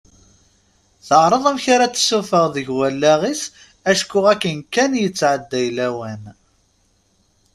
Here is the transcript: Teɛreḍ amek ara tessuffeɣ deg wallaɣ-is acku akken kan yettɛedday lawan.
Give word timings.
Teɛreḍ 1.07 1.43
amek 1.49 1.65
ara 1.73 1.93
tessuffeɣ 1.93 2.45
deg 2.55 2.67
wallaɣ-is 2.77 3.41
acku 3.91 4.19
akken 4.33 4.57
kan 4.73 4.91
yettɛedday 5.01 5.67
lawan. 5.77 6.23